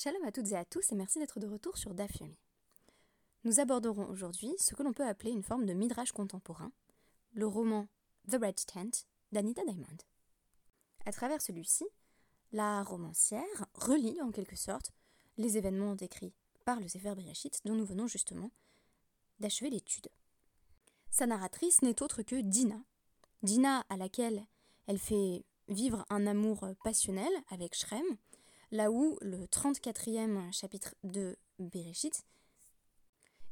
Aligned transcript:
Shalom 0.00 0.22
à 0.22 0.30
toutes 0.30 0.52
et 0.52 0.56
à 0.56 0.64
tous 0.64 0.92
et 0.92 0.94
merci 0.94 1.18
d'être 1.18 1.40
de 1.40 1.48
retour 1.48 1.76
sur 1.76 1.92
DAF 1.92 2.20
Yomi. 2.20 2.38
Nous 3.42 3.58
aborderons 3.58 4.06
aujourd'hui 4.06 4.54
ce 4.56 4.76
que 4.76 4.84
l'on 4.84 4.92
peut 4.92 5.04
appeler 5.04 5.32
une 5.32 5.42
forme 5.42 5.66
de 5.66 5.72
midrash 5.72 6.12
contemporain, 6.12 6.70
le 7.32 7.48
roman 7.48 7.88
The 8.30 8.36
Red 8.40 8.64
Tent 8.64 9.08
d'Anita 9.32 9.64
Diamond. 9.64 9.96
À 11.04 11.10
travers 11.10 11.42
celui-ci, 11.42 11.84
la 12.52 12.84
romancière 12.84 13.66
relie 13.74 14.22
en 14.22 14.30
quelque 14.30 14.54
sorte 14.54 14.92
les 15.36 15.58
événements 15.58 15.96
décrits 15.96 16.36
par 16.64 16.78
le 16.78 16.86
Sefer 16.86 17.16
Bereshit 17.16 17.60
dont 17.64 17.74
nous 17.74 17.84
venons 17.84 18.06
justement 18.06 18.52
d'achever 19.40 19.68
l'étude. 19.68 20.06
Sa 21.10 21.26
narratrice 21.26 21.82
n'est 21.82 22.04
autre 22.04 22.22
que 22.22 22.40
Dina, 22.40 22.84
Dina 23.42 23.84
à 23.88 23.96
laquelle 23.96 24.46
elle 24.86 25.00
fait 25.00 25.44
vivre 25.66 26.06
un 26.08 26.28
amour 26.28 26.68
passionnel 26.84 27.32
avec 27.48 27.74
Shrem, 27.74 28.06
là 28.70 28.90
où 28.90 29.18
le 29.22 29.46
34e 29.46 30.52
chapitre 30.52 30.94
de 31.04 31.36
Bereshit 31.58 32.24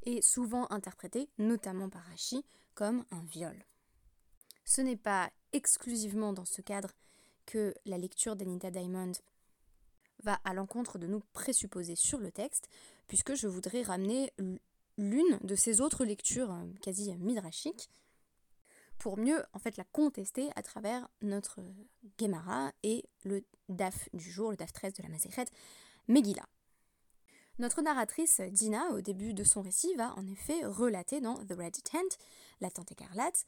est 0.04 0.22
souvent 0.22 0.66
interprété, 0.70 1.28
notamment 1.38 1.88
par 1.88 2.02
Rashi, 2.04 2.45
comme 2.74 3.04
un 3.10 3.22
viol. 3.24 3.64
Ce 4.64 4.80
n'est 4.80 4.96
pas 4.96 5.30
exclusivement 5.52 6.32
dans 6.32 6.44
ce 6.44 6.60
cadre 6.60 6.92
que 7.46 7.74
la 7.84 7.98
lecture 7.98 8.36
d'Anita 8.36 8.70
Diamond 8.70 9.12
va 10.22 10.34
à 10.44 10.55
l'encontre 10.55 10.98
de 10.98 11.06
nous 11.06 11.22
présupposer 11.33 11.96
sur 11.96 12.19
le 12.19 12.33
texte, 12.33 12.69
puisque 13.06 13.34
je 13.34 13.46
voudrais 13.46 13.83
ramener 13.83 14.33
l'une 14.98 15.38
de 15.42 15.55
ces 15.55 15.80
autres 15.80 16.05
lectures 16.05 16.52
euh, 16.52 16.64
quasi 16.80 17.14
midrashiques 17.16 17.88
pour 18.98 19.18
mieux 19.18 19.42
en 19.52 19.59
fait 19.59 19.77
la 19.77 19.84
contester 19.84 20.50
à 20.56 20.62
travers 20.62 21.09
notre 21.23 21.60
Gemara 22.18 22.73
et 22.82 23.05
le 23.24 23.45
DAF 23.69 24.09
du 24.12 24.30
jour, 24.30 24.50
le 24.50 24.56
DAF 24.56 24.72
13 24.72 24.95
de 24.95 25.02
la 25.02 25.09
Mazéret, 25.09 25.46
Megillah. 26.09 26.46
Notre 27.59 27.80
narratrice 27.80 28.41
Dina, 28.41 28.91
au 28.91 29.00
début 29.00 29.32
de 29.32 29.42
son 29.42 29.62
récit, 29.62 29.94
va 29.94 30.14
en 30.17 30.27
effet 30.27 30.64
relater 30.67 31.20
dans 31.20 31.36
The 31.36 31.52
Red 31.52 31.83
Tent, 31.83 32.19
la 32.61 32.70
tente 32.70 32.92
écarlate, 32.92 33.47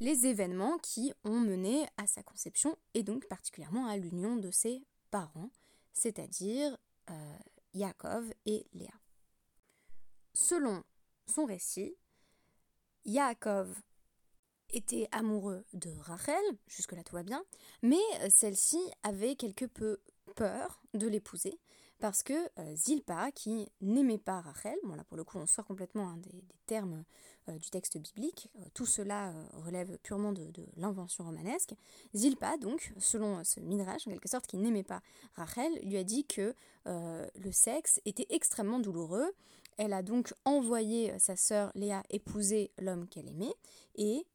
les 0.00 0.26
événements 0.26 0.78
qui 0.78 1.12
ont 1.24 1.40
mené 1.40 1.86
à 1.96 2.06
sa 2.06 2.22
conception 2.22 2.76
et 2.94 3.02
donc 3.02 3.26
particulièrement 3.26 3.86
à 3.86 3.96
l'union 3.96 4.36
de 4.36 4.50
ses 4.50 4.84
parents, 5.10 5.50
c'est-à-dire 5.92 6.76
euh, 7.10 7.36
Yaakov 7.74 8.32
et 8.46 8.66
Léa. 8.72 8.94
Selon 10.32 10.82
son 11.26 11.44
récit, 11.44 11.96
Yaakov 13.04 13.80
était 14.74 15.08
amoureux 15.12 15.64
de 15.72 15.90
Rachel, 16.00 16.42
jusque-là 16.66 17.02
tout 17.04 17.14
va 17.14 17.22
bien, 17.22 17.44
mais 17.82 18.00
euh, 18.20 18.28
celle-ci 18.28 18.78
avait 19.02 19.36
quelque 19.36 19.64
peu 19.64 19.98
peur 20.34 20.82
de 20.94 21.06
l'épouser 21.06 21.58
parce 22.00 22.22
que 22.22 22.34
euh, 22.58 22.74
Zilpa, 22.74 23.30
qui 23.32 23.70
n'aimait 23.80 24.18
pas 24.18 24.40
Rachel, 24.40 24.76
bon 24.84 24.94
là 24.94 25.04
pour 25.04 25.16
le 25.16 25.24
coup 25.24 25.38
on 25.38 25.46
sort 25.46 25.64
complètement 25.64 26.08
hein, 26.08 26.18
des, 26.18 26.44
termes 26.66 27.04
euh, 27.48 27.56
du 27.58 27.70
texte 27.70 27.98
biblique, 27.98 28.50
tout 28.74 28.84
cela 28.86 29.32
relève 29.52 29.96
purement 29.98 30.32
de, 30.32 30.50
l'invention 30.76 31.24
romanesque, 31.24 31.74
Zilpa 32.14 32.56
donc, 32.58 32.92
selon 32.98 33.44
ce 33.44 33.60
midrash 33.60 34.06
en 34.06 34.10
quelque 34.10 34.28
sorte, 34.28 34.46
qui 34.46 34.56
n'aimait 34.56 34.82
pas 34.82 35.02
Rachel, 35.34 35.72
lui 35.84 35.96
a 35.96 36.04
dit 36.04 36.24
que 36.26 36.54
le 36.86 37.52
sexe 37.52 38.00
était 38.04 38.26
extrêmement 38.30 38.80
douloureux, 38.80 39.30
elle 39.76 39.92
a 39.92 40.02
donc 40.02 40.32
envoyé 40.44 41.16
sa 41.18 41.36
sœur 41.36 41.70
Léa 41.74 42.02
épouser 42.10 42.72
l'homme 42.78 43.08
qu'elle 43.08 43.28
aimait, 43.28 43.54
et 43.96 44.26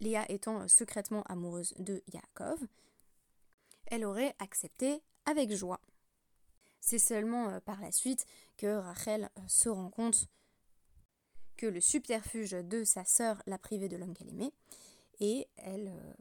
Léa 0.00 0.24
étant 0.30 0.68
secrètement 0.68 1.22
amoureuse 1.24 1.74
de 1.78 2.02
Yaakov, 2.12 2.66
elle 3.86 4.04
aurait 4.04 4.34
accepté 4.38 5.02
avec 5.24 5.52
joie. 5.52 5.80
C'est 6.80 6.98
seulement 6.98 7.48
euh, 7.48 7.60
par 7.60 7.80
la 7.80 7.92
suite 7.92 8.24
que 8.56 8.78
Rachel 8.78 9.30
euh, 9.38 9.40
se 9.48 9.68
rend 9.68 9.90
compte 9.90 10.28
que 11.56 11.66
le 11.66 11.80
subterfuge 11.80 12.52
de 12.52 12.84
sa 12.84 13.04
sœur 13.04 13.42
l'a 13.46 13.58
privée 13.58 13.88
de 13.88 13.96
l'homme 13.96 14.14
qu'elle 14.14 14.28
aimait, 14.28 14.52
et 15.20 15.48
elle 15.56 15.88
euh, 15.88 16.12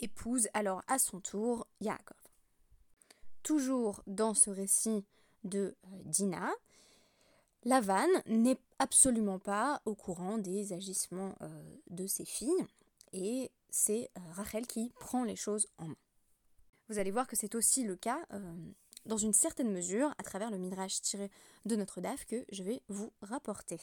épouse 0.00 0.48
alors 0.54 0.82
à 0.88 0.98
son 0.98 1.20
tour 1.20 1.68
Yaakov. 1.80 2.18
Toujours 3.42 4.02
dans 4.06 4.34
ce 4.34 4.50
récit 4.50 5.04
de 5.44 5.76
Dina, 6.04 6.50
Lavan 7.62 8.08
n'est 8.26 8.60
absolument 8.78 9.38
pas 9.38 9.80
au 9.84 9.94
courant 9.94 10.38
des 10.38 10.72
agissements 10.72 11.34
euh, 11.42 11.62
de 11.90 12.06
ses 12.06 12.24
filles 12.24 12.66
et 13.12 13.50
c'est 13.70 14.10
euh, 14.16 14.20
Rachel 14.32 14.66
qui 14.66 14.92
prend 14.98 15.24
les 15.24 15.36
choses 15.36 15.68
en 15.78 15.88
main. 15.88 15.96
Vous 16.88 16.98
allez 16.98 17.10
voir 17.10 17.26
que 17.26 17.36
c'est 17.36 17.54
aussi 17.54 17.84
le 17.84 17.96
cas, 17.96 18.18
euh, 18.32 18.54
dans 19.06 19.16
une 19.16 19.32
certaine 19.32 19.72
mesure, 19.72 20.14
à 20.18 20.22
travers 20.22 20.50
le 20.50 20.58
midrash 20.58 21.00
tiré 21.00 21.30
de 21.64 21.76
notre 21.76 22.00
DAF 22.00 22.26
que 22.26 22.44
je 22.50 22.62
vais 22.62 22.82
vous 22.88 23.12
rapporter. 23.22 23.80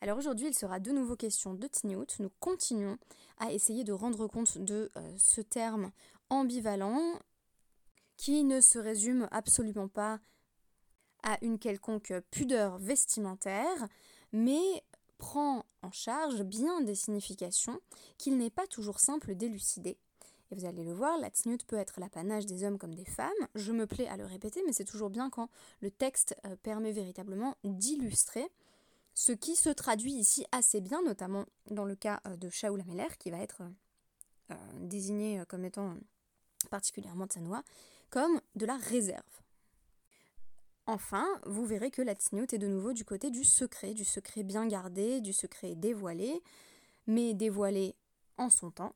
Alors 0.00 0.18
aujourd'hui, 0.18 0.48
il 0.48 0.54
sera 0.54 0.78
de 0.78 0.92
nouveau 0.92 1.16
question 1.16 1.54
de 1.54 1.66
Tiniout. 1.66 2.06
Nous 2.20 2.30
continuons 2.38 2.98
à 3.38 3.50
essayer 3.52 3.82
de 3.82 3.92
rendre 3.92 4.26
compte 4.28 4.58
de 4.58 4.90
ce 5.16 5.40
terme 5.40 5.90
ambivalent 6.28 7.18
qui 8.16 8.44
ne 8.44 8.60
se 8.60 8.78
résume 8.78 9.26
absolument 9.30 9.88
pas 9.88 10.20
à 11.26 11.36
une 11.42 11.58
quelconque 11.58 12.14
pudeur 12.30 12.78
vestimentaire, 12.78 13.88
mais 14.32 14.82
prend 15.18 15.64
en 15.82 15.90
charge 15.90 16.42
bien 16.42 16.80
des 16.82 16.94
significations 16.94 17.80
qu'il 18.16 18.38
n'est 18.38 18.50
pas 18.50 18.66
toujours 18.66 19.00
simple 19.00 19.34
d'élucider. 19.34 19.98
Et 20.50 20.54
vous 20.54 20.64
allez 20.64 20.84
le 20.84 20.92
voir, 20.92 21.18
la 21.18 21.28
tznut 21.28 21.66
peut 21.66 21.76
être 21.76 21.98
l'apanage 21.98 22.46
des 22.46 22.62
hommes 22.62 22.78
comme 22.78 22.94
des 22.94 23.04
femmes. 23.04 23.32
Je 23.56 23.72
me 23.72 23.86
plais 23.86 24.06
à 24.06 24.16
le 24.16 24.24
répéter, 24.24 24.62
mais 24.64 24.72
c'est 24.72 24.84
toujours 24.84 25.10
bien 25.10 25.28
quand 25.28 25.50
le 25.80 25.90
texte 25.90 26.36
euh, 26.46 26.54
permet 26.62 26.92
véritablement 26.92 27.56
d'illustrer 27.64 28.46
ce 29.14 29.32
qui 29.32 29.56
se 29.56 29.70
traduit 29.70 30.12
ici 30.12 30.46
assez 30.52 30.80
bien, 30.80 31.02
notamment 31.02 31.46
dans 31.72 31.84
le 31.84 31.96
cas 31.96 32.20
euh, 32.26 32.36
de 32.36 32.48
Ameler, 32.80 33.08
qui 33.18 33.30
va 33.30 33.38
être 33.38 33.62
euh, 34.52 34.54
désigné 34.78 35.42
comme 35.48 35.64
étant 35.64 35.96
particulièrement 36.70 37.26
tsanois, 37.26 37.64
comme 38.10 38.40
de 38.54 38.66
la 38.66 38.76
réserve. 38.76 39.24
Enfin, 40.88 41.26
vous 41.44 41.66
verrez 41.66 41.90
que 41.90 42.00
la 42.02 42.14
tsniout 42.14 42.52
est 42.54 42.58
de 42.58 42.68
nouveau 42.68 42.92
du 42.92 43.04
côté 43.04 43.30
du 43.30 43.42
secret, 43.42 43.92
du 43.92 44.04
secret 44.04 44.44
bien 44.44 44.66
gardé, 44.66 45.20
du 45.20 45.32
secret 45.32 45.74
dévoilé, 45.74 46.40
mais 47.08 47.34
dévoilé 47.34 47.96
en 48.36 48.50
son 48.50 48.70
temps. 48.70 48.94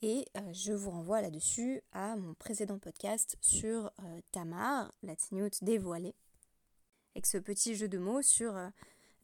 Et 0.00 0.26
euh, 0.36 0.52
je 0.52 0.72
vous 0.72 0.90
renvoie 0.90 1.20
là-dessus 1.20 1.82
à 1.92 2.16
mon 2.16 2.32
précédent 2.34 2.78
podcast 2.78 3.36
sur 3.42 3.90
euh, 4.02 4.20
Tamar, 4.32 4.92
la 5.02 5.14
tsniout 5.14 5.50
dévoilée, 5.60 6.14
avec 7.14 7.26
ce 7.26 7.36
petit 7.36 7.74
jeu 7.74 7.88
de 7.88 7.98
mots 7.98 8.22
sur 8.22 8.56
euh, 8.56 8.68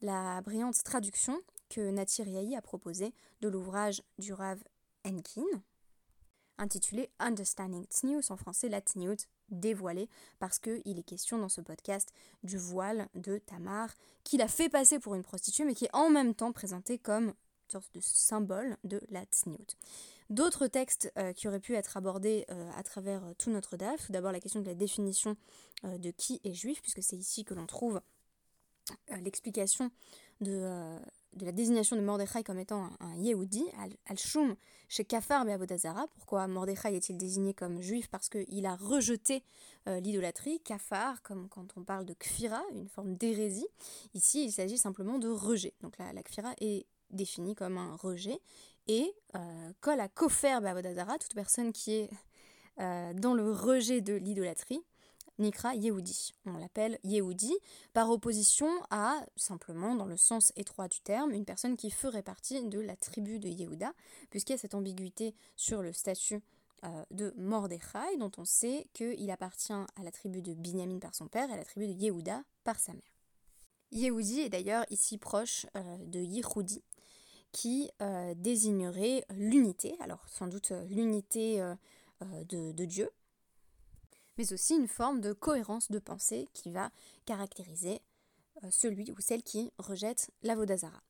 la 0.01 0.41
brillante 0.41 0.83
traduction 0.83 1.41
que 1.69 1.89
Natir 1.89 2.27
a 2.55 2.61
proposée 2.61 3.13
de 3.41 3.49
l'ouvrage 3.49 4.03
du 4.19 4.33
Rav 4.33 4.63
Enkin, 5.03 5.45
intitulé 6.59 7.09
Understanding 7.17 7.85
Tznius, 7.85 8.29
en 8.29 8.37
français 8.37 8.69
la 8.69 8.81
Tzniut 8.81 9.27
dévoilée, 9.49 10.09
parce 10.39 10.59
qu'il 10.59 10.97
est 10.99 11.03
question 11.03 11.37
dans 11.37 11.49
ce 11.49 11.61
podcast 11.61 12.11
du 12.43 12.57
voile 12.57 13.07
de 13.15 13.37
Tamar, 13.37 13.89
qu'il 14.23 14.41
a 14.41 14.47
fait 14.47 14.69
passer 14.69 14.99
pour 14.99 15.15
une 15.15 15.23
prostituée, 15.23 15.65
mais 15.65 15.75
qui 15.75 15.85
est 15.85 15.95
en 15.95 16.09
même 16.09 16.33
temps 16.33 16.51
présenté 16.51 16.97
comme 16.97 17.33
sorte 17.73 17.93
de 17.95 18.01
symbole 18.01 18.77
de 18.83 19.01
la 19.09 19.23
Tzniut. 19.25 19.77
D'autres 20.29 20.67
textes 20.67 21.11
euh, 21.17 21.33
qui 21.33 21.47
auraient 21.47 21.59
pu 21.59 21.75
être 21.75 21.97
abordés 21.97 22.45
euh, 22.49 22.69
à 22.75 22.83
travers 22.83 23.23
euh, 23.23 23.33
tout 23.37 23.49
notre 23.49 23.77
DAF, 23.77 24.05
tout 24.05 24.11
d'abord 24.11 24.31
la 24.31 24.39
question 24.39 24.61
de 24.61 24.65
la 24.65 24.75
définition 24.75 25.35
de 25.83 26.11
qui 26.11 26.39
est 26.45 26.53
juif, 26.53 26.81
puisque 26.81 27.03
c'est 27.03 27.17
ici 27.17 27.43
que 27.43 27.53
l'on 27.53 27.65
trouve 27.65 27.99
l'explication 29.19 29.91
de 30.39 30.97
de 31.35 31.45
la 31.45 31.51
désignation 31.51 31.95
de 31.95 32.01
Mordechai 32.01 32.43
comme 32.43 32.59
étant 32.59 32.89
un, 32.99 33.15
Yehudi, 33.15 33.65
Al-Shum, 34.07 34.55
chez 34.89 35.05
Kafar 35.05 35.45
Be'avodazara. 35.45 36.07
Pourquoi 36.15 36.47
Mordechai 36.47 36.95
est-il 36.95 37.17
désigné 37.17 37.53
comme 37.53 37.81
juif? 37.81 38.07
Parce 38.09 38.29
qu'il 38.29 38.65
a 38.65 38.75
rejeté 38.75 39.43
euh, 39.87 39.99
l'idolâtrie. 39.99 40.59
Kafar, 40.59 41.21
comme 41.21 41.49
quand 41.49 41.67
on 41.77 41.83
parle 41.83 42.05
de 42.05 42.13
Kfira, 42.13 42.61
une 42.73 42.87
forme 42.87 43.15
d'hérésie. 43.15 43.67
Ici, 44.13 44.45
il 44.45 44.51
s'agit 44.51 44.77
simplement 44.77 45.17
de 45.17 45.29
rejet. 45.29 45.73
Donc 45.81 45.97
la, 45.97 46.13
la 46.13 46.23
Kfira 46.23 46.53
est 46.59 46.85
définie 47.09 47.55
comme 47.55 47.77
un 47.77 47.95
rejet. 47.95 48.39
Et 48.87 49.13
euh, 49.35 49.71
à 49.85 50.07
Kofer 50.09 50.59
Be'avodazara, 50.61 51.17
toute 51.17 51.33
personne 51.33 51.71
qui 51.71 51.93
est 51.93 52.09
euh, 52.79 53.13
dans 53.13 53.33
le 53.33 53.51
rejet 53.51 54.01
de 54.01 54.13
l'idolâtrie, 54.13 54.81
Nikra 55.39 55.75
Yehudi. 55.75 56.33
On 56.45 56.57
l'appelle 56.57 56.99
Yehudi 57.03 57.53
par 57.93 58.09
opposition 58.09 58.69
à, 58.89 59.25
simplement 59.35 59.95
dans 59.95 60.05
le 60.05 60.17
sens 60.17 60.53
étroit 60.55 60.87
du 60.87 60.99
terme, 61.01 61.31
une 61.31 61.45
personne 61.45 61.75
qui 61.75 61.89
ferait 61.89 62.23
partie 62.23 62.63
de 62.63 62.79
la 62.79 62.95
tribu 62.95 63.39
de 63.39 63.49
Yehuda, 63.49 63.93
puisqu'il 64.29 64.53
y 64.53 64.55
a 64.55 64.59
cette 64.59 64.75
ambiguïté 64.75 65.33
sur 65.55 65.81
le 65.81 65.91
statut 65.91 66.41
euh, 66.83 67.03
de 67.11 67.33
Mordechai, 67.37 68.17
dont 68.19 68.31
on 68.37 68.45
sait 68.45 68.87
qu'il 68.93 69.31
appartient 69.31 69.73
à 69.73 70.03
la 70.03 70.11
tribu 70.11 70.41
de 70.41 70.53
Binyamin 70.53 70.99
par 70.99 71.15
son 71.15 71.27
père 71.27 71.49
et 71.49 71.53
à 71.53 71.57
la 71.57 71.65
tribu 71.65 71.87
de 71.87 71.93
Yehuda 71.93 72.43
par 72.63 72.79
sa 72.79 72.93
mère. 72.93 73.01
Yehudi 73.91 74.41
est 74.41 74.49
d'ailleurs 74.49 74.85
ici 74.89 75.17
proche 75.17 75.65
euh, 75.75 75.97
de 76.05 76.19
Yehudi, 76.19 76.83
qui 77.51 77.89
euh, 78.01 78.33
désignerait 78.35 79.23
l'unité, 79.29 79.95
alors 79.99 80.23
sans 80.27 80.47
doute 80.47 80.73
l'unité 80.89 81.61
de, 82.21 82.71
de 82.71 82.85
Dieu, 82.85 83.09
mais 84.37 84.53
aussi 84.53 84.75
une 84.75 84.87
forme 84.87 85.21
de 85.21 85.33
cohérence 85.33 85.91
de 85.91 85.99
pensée 85.99 86.47
qui 86.53 86.71
va 86.71 86.91
caractériser 87.25 88.01
euh, 88.63 88.67
celui 88.69 89.11
ou 89.11 89.19
celle 89.19 89.43
qui 89.43 89.71
rejette 89.77 90.31
l'avodazara. 90.41 91.01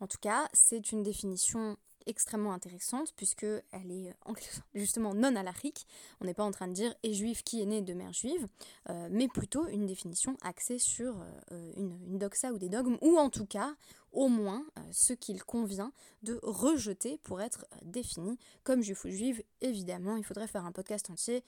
En 0.00 0.06
tout 0.06 0.18
cas, 0.20 0.48
c'est 0.52 0.92
une 0.92 1.02
définition 1.02 1.76
extrêmement 2.06 2.52
intéressante 2.52 3.12
puisque 3.16 3.44
elle 3.44 3.90
est 3.90 4.14
justement 4.74 5.14
non 5.14 5.34
alarique. 5.36 5.86
On 6.20 6.24
n'est 6.24 6.34
pas 6.34 6.44
en 6.44 6.52
train 6.52 6.68
de 6.68 6.72
dire 6.72 6.94
est 7.02 7.12
juif 7.12 7.42
qui 7.42 7.60
est 7.60 7.66
né 7.66 7.82
de 7.82 7.94
mère 7.94 8.12
juive, 8.12 8.48
euh, 8.90 9.08
mais 9.10 9.28
plutôt 9.28 9.66
une 9.68 9.86
définition 9.86 10.36
axée 10.42 10.78
sur 10.78 11.20
euh, 11.50 11.72
une, 11.76 12.18
doxa 12.18 12.52
ou 12.52 12.58
des 12.58 12.68
dogmes, 12.68 12.96
ou 13.02 13.18
en 13.18 13.30
tout 13.30 13.46
cas 13.46 13.74
au 14.12 14.28
moins 14.28 14.64
ce 14.92 15.12
qu'il 15.12 15.42
convient 15.44 15.92
de 16.22 16.40
rejeter 16.42 17.18
pour 17.18 17.42
être 17.42 17.66
défini 17.82 18.38
comme 18.64 18.80
juif 18.80 19.04
ou 19.04 19.10
juive. 19.10 19.42
Évidemment, 19.60 20.16
il 20.16 20.24
faudrait 20.24 20.46
faire 20.46 20.64
un 20.64 20.72
podcast 20.72 21.10
entier 21.10 21.44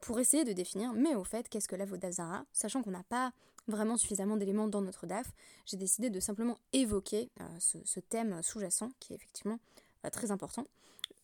pour 0.00 0.20
essayer 0.20 0.44
de 0.44 0.52
définir, 0.52 0.92
mais 0.92 1.14
au 1.14 1.24
fait, 1.24 1.48
qu'est-ce 1.48 1.68
que 1.68 1.76
la 1.76 1.84
Vodazara, 1.84 2.44
sachant 2.52 2.82
qu'on 2.82 2.90
n'a 2.90 3.04
pas 3.04 3.32
vraiment 3.66 3.96
suffisamment 3.96 4.36
d'éléments 4.36 4.68
dans 4.68 4.82
notre 4.82 5.06
DAF, 5.06 5.32
j'ai 5.66 5.76
décidé 5.76 6.10
de 6.10 6.20
simplement 6.20 6.58
évoquer 6.72 7.30
euh, 7.40 7.58
ce, 7.58 8.00
thème 8.00 8.42
sous-jacent 8.42 8.90
qui 9.00 9.12
est 9.12 9.16
effectivement 9.16 9.58
euh, 10.04 10.10
très 10.10 10.30
important. 10.30 10.66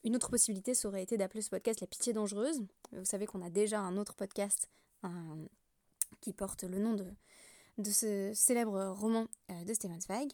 Une 0.04 0.16
autre 0.16 0.30
possibilité, 0.30 0.74
ça 0.74 0.88
aurait 0.88 1.02
été 1.02 1.16
d'appeler 1.18 1.42
ce 1.42 1.50
podcast 1.50 1.80
La 1.80 1.86
pitié 1.86 2.12
dangereuse. 2.12 2.62
Vous 2.92 3.04
savez 3.04 3.26
qu'on 3.26 3.42
a 3.42 3.50
déjà 3.50 3.80
un 3.80 3.96
autre 3.98 4.14
podcast 4.14 4.68
qui 6.20 6.32
porte 6.32 6.64
le 6.64 6.78
nom 6.78 6.94
de, 6.94 7.90
ce 7.90 8.32
célèbre 8.34 8.88
roman 8.88 9.26
euh, 9.50 9.64
de 9.64 9.74
Stephen 9.74 10.00
Zweig. 10.00 10.32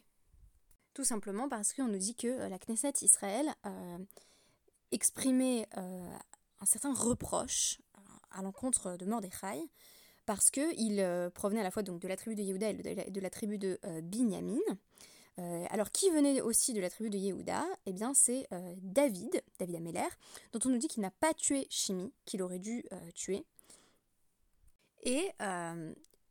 Tout 0.95 1.05
simplement 1.05 1.49
parce 1.49 1.73
qu'on 1.73 1.89
nous 1.89 1.99
dit 1.99 2.15
que 2.15 2.49
la 2.49 2.59
Knesset 2.59 2.95
Israël 3.03 3.53
exprimait 4.93 5.69
un 5.75 6.65
certain 6.65 6.95
reproche 6.95 7.79
à 8.31 8.43
l'encontre 8.43 8.97
de 8.97 9.05
Mordechai 9.05 9.69
parce 10.27 10.51
qu'il 10.51 10.99
euh, 10.99 11.31
provenait 11.31 11.61
à 11.61 11.63
la 11.63 11.71
fois 11.71 11.83
donc, 11.83 12.01
de 12.01 12.09
la 12.09 12.17
tribu 12.17 12.35
de 12.35 12.43
Yehuda 12.43 12.71
et 12.71 13.11
de 13.11 13.21
la, 13.21 13.31
tribu 13.31 13.59
de 13.59 13.79
euh, 13.87 14.01
Binyamin. 14.03 14.59
Euh, 15.39 15.65
alors, 15.71 15.91
qui 15.93 16.11
venait 16.11 16.41
aussi 16.41 16.73
de 16.73 16.81
la 16.81 16.91
tribu 16.91 17.11
de 17.11 17.17
Yehuda? 17.17 17.65
Eh 17.87 17.93
bien, 17.93 18.13
c'est 18.13 18.49
David, 18.83 19.43
David 19.59 19.77
Ameller, 19.77 20.09
dont 20.53 20.59
on 20.65 20.71
nous 20.71 20.79
dit 20.79 20.89
qu'il 20.89 21.03
n'a 21.03 21.11
pas 21.11 21.33
tué 21.33 21.67
Shimi, 21.71 22.13
qu'il 22.25 22.43
aurait 22.43 22.59
dû 22.59 22.85
tuer. 23.15 23.45
Et, 25.05 25.31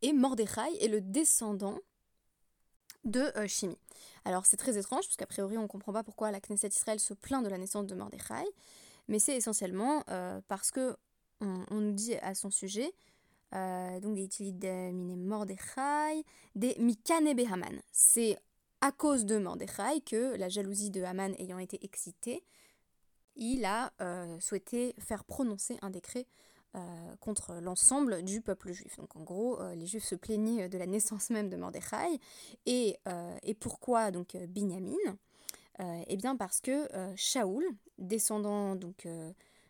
et 0.01 0.11
Mordechai 0.11 0.83
est 0.83 0.87
le 0.87 1.01
descendant 1.01 1.79
de 3.03 3.31
Shimi. 3.47 3.77
Alors, 4.25 4.47
c'est 4.47 4.57
très 4.57 4.77
étrange, 4.77 5.05
parce 5.05 5.17
qu'a 5.17 5.27
priori, 5.27 5.57
on 5.57 5.63
ne 5.63 5.67
comprend 5.67 5.93
pas 5.93 6.03
pourquoi 6.03 6.31
la 6.31 6.41
Knesset 6.41 6.69
Israël 6.69 6.99
se 6.99 7.13
plaint 7.13 7.43
de 7.43 7.49
la 7.49 7.59
naissance 7.59 7.85
de 7.85 7.93
Mordechai, 7.93 8.43
mais 9.07 9.19
c'est 9.19 9.35
essentiellement 9.35 10.03
parce 10.47 10.71
que 10.71 10.97
on, 11.71 11.81
nous 11.81 11.93
dit 11.93 12.15
à 12.15 12.35
son 12.35 12.51
sujet 12.51 12.93
euh, 13.53 13.99
donc 13.99 14.15
des 14.15 14.51
de 14.51 14.91
Mine 14.91 15.23
Mordechai, 15.25 16.25
des 16.55 16.75
Mikane 16.79 17.27
Haman. 17.27 17.81
C'est 17.91 18.37
à 18.81 18.91
cause 18.91 19.25
de 19.25 19.37
Mordechai 19.37 20.01
que 20.05 20.35
la 20.35 20.49
jalousie 20.49 20.89
de 20.89 21.03
Haman 21.03 21.33
ayant 21.37 21.59
été 21.59 21.83
excitée, 21.83 22.43
il 23.35 23.65
a 23.65 23.93
euh, 24.01 24.39
souhaité 24.39 24.95
faire 24.99 25.23
prononcer 25.23 25.77
un 25.81 25.89
décret 25.89 26.27
euh, 26.75 27.15
contre 27.21 27.53
l'ensemble 27.61 28.23
du 28.23 28.41
peuple 28.41 28.73
juif. 28.73 28.97
Donc 28.97 29.15
en 29.15 29.23
gros, 29.23 29.59
les 29.75 29.85
juifs 29.85 30.05
se 30.05 30.15
plaignaient 30.15 30.67
de 30.67 30.77
la 30.77 30.85
naissance 30.85 31.29
même 31.29 31.49
de 31.49 31.55
Mordechai. 31.55 32.19
Et, 32.65 32.97
et 33.43 33.53
pourquoi 33.53 34.11
donc 34.11 34.35
Binyamin? 34.35 35.17
Eh 35.79 36.17
bien 36.17 36.35
parce 36.35 36.61
que 36.61 36.87
Shaoul, 37.15 37.65
descendant 37.97 38.75
donc 38.75 39.07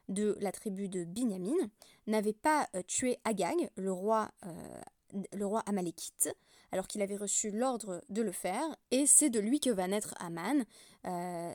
de 0.09 0.37
la 0.39 0.51
tribu 0.51 0.89
de 0.89 1.03
Binyamin 1.03 1.69
n'avait 2.07 2.33
pas 2.33 2.67
euh, 2.75 2.81
tué 2.83 3.17
Agag, 3.23 3.69
le 3.75 3.91
roi, 3.91 4.31
euh, 4.45 5.59
amalékite, 5.65 6.29
alors 6.71 6.87
qu'il 6.87 7.01
avait 7.01 7.15
reçu 7.15 7.51
l'ordre 7.51 8.01
de 8.09 8.21
le 8.21 8.31
faire, 8.31 8.75
et 8.91 9.05
c'est 9.05 9.29
de 9.29 9.39
lui 9.39 9.59
que 9.59 9.69
va 9.69 9.87
naître 9.87 10.13
Aman, 10.19 10.63
euh, 11.05 11.53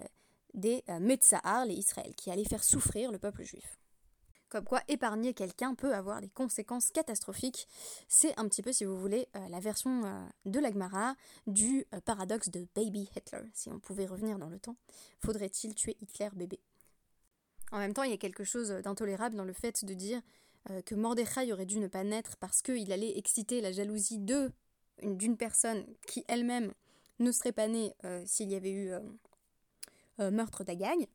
des 0.54 0.82
Metzahar, 0.98 1.64
les 1.66 1.74
Israël, 1.74 2.12
qui 2.16 2.30
allaient 2.30 2.44
faire 2.44 2.64
souffrir 2.64 3.12
le 3.12 3.18
peuple 3.18 3.44
juif. 3.44 3.78
Comme 4.48 4.64
quoi, 4.64 4.82
épargner 4.88 5.32
quelqu'un 5.32 5.76
peut 5.76 5.94
avoir 5.94 6.20
des 6.20 6.28
conséquences 6.28 6.90
catastrophiques. 6.90 7.68
C'est 8.08 8.36
un 8.36 8.48
petit 8.48 8.62
peu, 8.62 8.72
si 8.72 8.84
vous 8.84 8.98
voulez, 8.98 9.28
la 9.48 9.60
version 9.60 10.28
de 10.46 10.58
l'Agmara 10.58 11.14
du 11.46 11.86
paradoxe 12.04 12.48
de 12.48 12.66
Baby 12.74 13.08
Hitler. 13.14 13.42
Si 13.54 13.70
on 13.70 13.78
pouvait 13.78 14.06
revenir 14.06 14.40
dans 14.40 14.48
le 14.48 14.58
temps, 14.58 14.76
faudrait-il 15.20 15.76
tuer 15.76 15.96
Hitler 16.00 16.30
bébé? 16.34 16.58
En 17.72 17.78
même 17.78 17.94
temps, 17.94 18.02
il 18.02 18.10
y 18.10 18.14
a 18.14 18.18
quelque 18.18 18.44
chose 18.44 18.70
d'intolérable 18.70 19.36
dans 19.36 19.44
le 19.44 19.52
fait 19.52 19.84
de 19.84 19.94
dire 19.94 20.20
euh, 20.68 20.82
que 20.82 20.94
Mordechai 20.94 21.52
aurait 21.52 21.66
dû 21.66 21.78
ne 21.78 21.86
pas 21.86 22.04
naître 22.04 22.36
parce 22.36 22.62
qu'il 22.62 22.92
allait 22.92 23.16
exciter 23.16 23.60
la 23.60 23.72
jalousie 23.72 24.18
de 24.18 24.50
d'une 25.02 25.38
personne 25.38 25.86
qui 26.06 26.26
elle-même 26.28 26.74
ne 27.20 27.32
serait 27.32 27.52
pas 27.52 27.68
née 27.68 27.94
euh, 28.04 28.22
s'il 28.26 28.50
y 28.50 28.54
avait 28.54 28.70
eu 28.70 28.90
euh, 30.18 30.30
meurtre 30.30 30.62
d'Agag, 30.62 31.08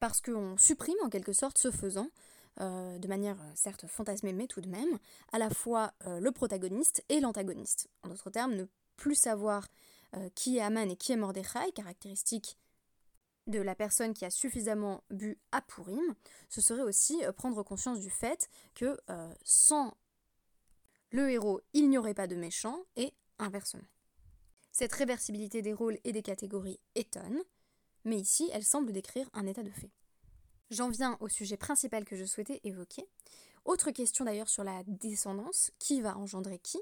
parce 0.00 0.20
qu'on 0.20 0.56
supprime 0.58 0.96
en 1.04 1.08
quelque 1.08 1.32
sorte 1.32 1.56
ce 1.58 1.70
faisant, 1.70 2.08
de 2.58 3.06
manière 3.06 3.36
certes 3.54 3.86
fantasmée 3.86 4.32
mais 4.32 4.48
tout 4.48 4.60
de 4.62 4.68
même, 4.68 4.98
à 5.30 5.38
la 5.38 5.50
fois 5.50 5.92
le 6.06 6.30
protagoniste 6.30 7.04
et 7.08 7.20
l'antagoniste. 7.20 7.88
En 8.02 8.08
d'autres 8.08 8.30
termes, 8.30 8.54
ne 8.54 8.64
plus 8.96 9.14
savoir 9.14 9.68
qui 10.34 10.56
est 10.56 10.62
Aman 10.62 10.90
et 10.90 10.96
qui 10.96 11.12
est 11.12 11.16
Mordechai, 11.16 11.70
caractéristique 11.72 12.56
de 13.46 13.60
la 13.60 13.74
personne 13.74 14.14
qui 14.14 14.24
a 14.24 14.30
suffisamment 14.30 15.04
bu 15.10 15.38
à 15.52 15.62
Purim, 15.62 16.14
ce 16.48 16.60
serait 16.60 16.82
aussi 16.82 17.24
euh, 17.24 17.32
prendre 17.32 17.62
conscience 17.62 18.00
du 18.00 18.10
fait 18.10 18.48
que 18.74 18.98
euh, 19.10 19.34
sans 19.44 19.96
le 21.10 21.30
héros, 21.30 21.60
il 21.72 21.88
n'y 21.88 21.98
aurait 21.98 22.14
pas 22.14 22.26
de 22.26 22.34
méchant, 22.34 22.84
et 22.96 23.12
inversement. 23.38 23.86
Cette 24.72 24.92
réversibilité 24.92 25.62
des 25.62 25.72
rôles 25.72 25.98
et 26.04 26.12
des 26.12 26.22
catégories 26.22 26.80
étonne, 26.94 27.40
mais 28.04 28.16
ici, 28.16 28.50
elle 28.52 28.64
semble 28.64 28.92
décrire 28.92 29.28
un 29.32 29.46
état 29.46 29.62
de 29.62 29.70
fait. 29.70 29.90
J'en 30.70 30.90
viens 30.90 31.16
au 31.20 31.28
sujet 31.28 31.56
principal 31.56 32.04
que 32.04 32.16
je 32.16 32.24
souhaitais 32.24 32.60
évoquer. 32.64 33.06
Autre 33.64 33.90
question 33.90 34.24
d'ailleurs 34.24 34.48
sur 34.48 34.64
la 34.64 34.82
descendance, 34.86 35.70
qui 35.78 36.00
va 36.00 36.16
engendrer 36.18 36.58
qui? 36.58 36.78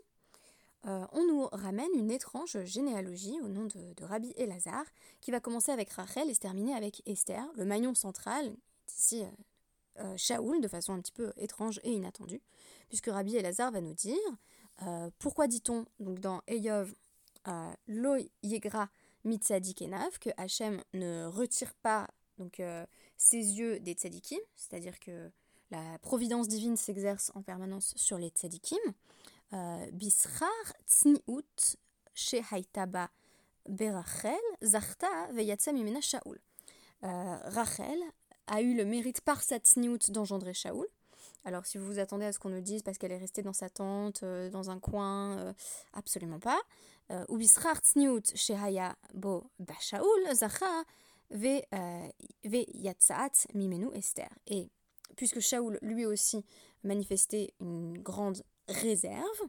Euh, 0.87 1.07
ramène 1.53 1.91
une 1.95 2.11
étrange 2.11 2.65
généalogie 2.65 3.41
au 3.43 3.49
nom 3.49 3.65
de, 3.65 4.05
Rabbi 4.05 4.33
Elazar, 4.37 4.85
qui 5.21 5.31
va 5.31 5.41
commencer 5.41 5.73
avec 5.73 5.91
Rachel 5.91 6.31
et 6.31 6.35
se 6.35 6.41
terminer 6.41 6.75
avec 6.75 7.03
Esther, 7.07 7.45
le 7.57 7.65
maillon 7.65 7.95
central, 7.95 8.55
ici 8.89 9.23
euh, 9.23 9.27
euh, 10.01 10.17
Shaoul, 10.17 10.61
de 10.61 10.69
façon 10.69 10.93
un 10.93 11.01
petit 11.01 11.13
peu 11.13 11.33
étrange 11.37 11.81
et 11.85 11.93
inattendue, 11.93 12.43
puisque 12.89 13.07
Rabbi 13.07 13.37
Elazar 13.37 13.71
va 13.71 13.81
nous 13.81 13.95
dire 13.95 14.19
pourquoi 15.21 15.47
dit-on 15.47 15.87
donc 16.01 16.19
dans 16.19 16.43
Eyov 16.49 16.97
Lo 17.87 18.17
Yegra 18.43 18.89
Mitzadikenav 19.23 20.19
que 20.19 20.31
Hachem 20.37 20.83
ne 20.95 21.27
retire 21.27 21.75
pas 21.75 22.09
donc 22.39 22.61
ses 23.17 23.37
yeux 23.37 23.79
des 23.79 23.93
tzadikim, 23.93 24.41
c'est-à-dire 24.57 24.99
que 24.99 25.31
la 25.71 25.99
providence 26.01 26.49
divine 26.49 26.77
s'exerce 26.77 27.33
en 27.35 27.43
permanence 27.43 27.95
sur 27.97 28.19
les 28.19 28.29
tzadikim? 28.29 28.79
Bisrar 29.93 30.67
tsniut 30.87 31.77
shehaitaba 32.15 33.09
berachel 33.69 34.45
zachta 34.63 35.09
veyatsa 35.33 35.73
mimena 35.73 36.01
Shaoul. 36.01 36.39
Rachel 37.03 38.03
a 38.47 38.61
eu 38.61 38.75
le 38.75 38.85
mérite 38.85 39.21
par 39.21 39.43
sa 39.43 39.59
tsniut 39.59 40.11
d'engendrer 40.11 40.55
Shaoul. 40.55 40.87
Alors 41.45 41.67
si 41.67 41.79
vous 41.79 41.87
vous 41.87 41.99
attendez 41.99 42.25
à 42.25 42.33
ce 42.33 42.39
qu'on 42.39 42.49
nous 42.49 42.61
dise 42.63 42.83
parce 42.83 42.97
qu'elle 42.99 43.13
est 43.13 43.19
restée 43.19 43.43
dans 43.43 43.53
sa 43.53 43.69
tente, 43.69 44.23
euh, 44.23 44.49
dans 44.49 44.71
un 44.71 44.79
coin, 44.79 45.39
euh, 45.39 45.53
absolument 45.93 46.41
pas. 46.41 46.61
Ou 47.29 47.37
bisrar 47.37 47.83
tsniut 47.83 48.33
shehaya 48.35 48.97
bo 49.13 49.45
bashaoul 49.59 50.35
zacha 50.35 50.85
ve 51.31 51.61
yatsaat 52.75 53.47
mimenu 53.53 53.91
Esther. 53.93 54.31
Et 54.47 54.71
puisque 55.15 55.41
Shaoul 55.41 55.79
lui 55.83 56.07
aussi 56.07 56.47
manifestait 56.83 57.53
une 57.61 57.99
grande 57.99 58.43
réserve, 58.69 59.41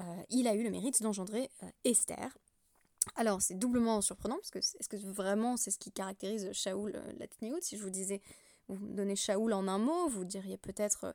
euh, 0.00 0.04
il 0.30 0.46
a 0.46 0.54
eu 0.54 0.62
le 0.62 0.70
mérite 0.70 1.02
d'engendrer 1.02 1.50
euh, 1.62 1.66
Esther. 1.84 2.36
Alors 3.16 3.42
c'est 3.42 3.54
doublement 3.54 4.00
surprenant 4.00 4.36
parce 4.36 4.50
que 4.50 4.58
est-ce 4.58 4.88
que 4.88 4.96
vraiment 4.96 5.56
c'est 5.56 5.70
ce 5.72 5.78
qui 5.78 5.90
caractérise 5.90 6.52
Shaoul 6.52 6.92
euh, 6.94 7.58
Si 7.60 7.76
je 7.76 7.82
vous 7.82 7.90
disais, 7.90 8.20
vous 8.68 8.76
me 8.86 8.94
donnez 8.94 9.16
Shaoul 9.16 9.52
en 9.52 9.66
un 9.66 9.78
mot, 9.78 10.08
vous 10.08 10.24
diriez 10.24 10.56
peut-être 10.56 11.14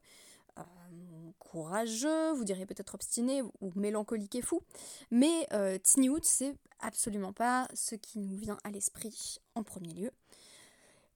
courageux, 1.40 2.32
vous 2.34 2.44
diriez 2.44 2.66
peut-être 2.66 2.96
obstiné 2.96 3.42
ou 3.42 3.72
mélancolique 3.76 4.36
et 4.36 4.42
fou. 4.42 4.62
Mais 5.12 5.48
euh, 5.54 5.78
c'est 6.24 6.56
absolument 6.80 7.34
pas 7.34 7.68
ce 7.74 7.96
qui 7.96 8.20
nous 8.20 8.38
vient 8.38 8.58
à 8.64 8.72
l'esprit 8.72 9.40
en 9.56 9.64
premier 9.64 9.94
lieu. 9.94 10.12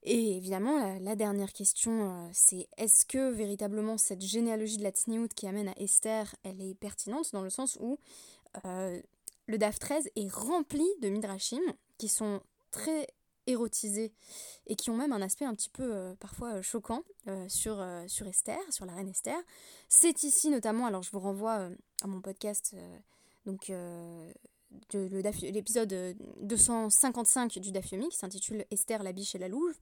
Et 0.03 0.37
évidemment, 0.37 0.97
la, 0.99 1.15
dernière 1.15 1.53
question, 1.53 2.09
euh, 2.09 2.29
c'est 2.33 2.67
est-ce 2.77 3.05
que 3.05 3.31
véritablement 3.31 3.97
cette 3.97 4.21
généalogie 4.21 4.77
de 4.77 4.83
la 4.83 4.89
Tsniout 4.89 5.27
qui 5.35 5.47
amène 5.47 5.67
à 5.67 5.73
Esther, 5.77 6.35
elle 6.43 6.61
est 6.61 6.73
pertinente 6.73 7.31
dans 7.33 7.43
le 7.43 7.51
sens 7.51 7.77
où 7.79 7.99
euh, 8.65 8.99
le 9.45 9.57
DAF 9.57 9.77
13 9.77 10.09
est 10.15 10.31
rempli 10.31 10.85
de 11.01 11.09
midrashim 11.09 11.61
qui 11.99 12.07
sont 12.07 12.41
très 12.71 13.07
érotisées 13.45 14.11
et 14.65 14.75
qui 14.75 14.89
ont 14.89 14.97
même 14.97 15.13
un 15.13 15.21
aspect 15.21 15.45
un 15.45 15.53
petit 15.53 15.69
peu 15.69 16.15
parfois 16.19 16.61
choquant 16.61 17.03
sur, 17.47 17.83
sur 18.07 18.27
Esther, 18.27 18.59
sur 18.69 18.85
la 18.85 18.93
reine 18.93 19.09
Esther. 19.09 19.37
C'est 19.89 20.23
ici 20.23 20.49
notamment, 20.49 20.85
alors 20.85 21.01
je 21.01 21.11
vous 21.11 21.19
renvoie 21.19 21.69
à 22.03 22.07
mon 22.07 22.21
podcast, 22.21 22.75
donc 23.45 23.71
l'épisode 24.93 26.15
255 26.41 27.59
du 27.59 27.71
Dafyomi 27.71 28.09
qui 28.09 28.17
s'intitule 28.17 28.65
Esther, 28.71 29.03
la 29.03 29.13
biche 29.13 29.35
et 29.35 29.39
la 29.39 29.47
louve. 29.47 29.75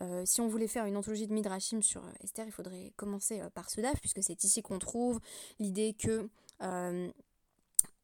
Euh, 0.00 0.22
si 0.24 0.40
on 0.40 0.48
voulait 0.48 0.66
faire 0.66 0.86
une 0.86 0.96
anthologie 0.96 1.26
de 1.26 1.32
Midrashim 1.32 1.82
sur 1.82 2.04
euh, 2.04 2.10
Esther, 2.22 2.46
il 2.46 2.52
faudrait 2.52 2.92
commencer 2.96 3.40
euh, 3.40 3.50
par 3.50 3.68
ce 3.70 3.80
DAF, 3.80 4.00
puisque 4.00 4.22
c'est 4.22 4.44
ici 4.44 4.62
qu'on 4.62 4.78
trouve 4.78 5.20
l'idée 5.58 5.94
que 5.98 6.28